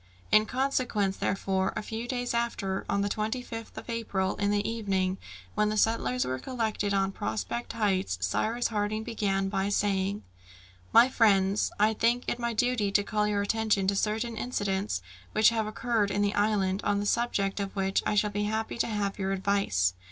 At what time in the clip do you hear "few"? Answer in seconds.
1.83-2.07